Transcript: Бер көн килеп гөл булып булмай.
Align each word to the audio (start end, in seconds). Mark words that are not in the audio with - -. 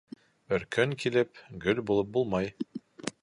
Бер 0.53 0.63
көн 0.75 0.95
килеп 1.03 1.43
гөл 1.67 1.83
булып 1.91 2.11
булмай. 2.17 2.53